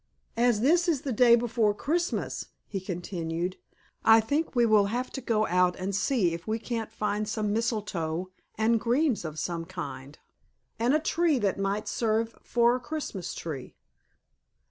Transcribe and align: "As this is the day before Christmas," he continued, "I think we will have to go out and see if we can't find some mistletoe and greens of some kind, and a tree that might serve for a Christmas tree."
"As 0.35 0.61
this 0.61 0.87
is 0.87 1.01
the 1.01 1.13
day 1.13 1.35
before 1.35 1.75
Christmas," 1.75 2.47
he 2.65 2.79
continued, 2.81 3.57
"I 4.03 4.19
think 4.19 4.55
we 4.55 4.65
will 4.65 4.87
have 4.87 5.11
to 5.11 5.21
go 5.21 5.45
out 5.45 5.75
and 5.75 5.95
see 5.95 6.33
if 6.33 6.47
we 6.47 6.57
can't 6.57 6.91
find 6.91 7.29
some 7.29 7.53
mistletoe 7.53 8.31
and 8.57 8.79
greens 8.79 9.23
of 9.23 9.37
some 9.37 9.63
kind, 9.65 10.17
and 10.79 10.95
a 10.95 10.99
tree 10.99 11.37
that 11.37 11.59
might 11.59 11.87
serve 11.87 12.33
for 12.41 12.75
a 12.75 12.79
Christmas 12.79 13.35
tree." 13.35 13.75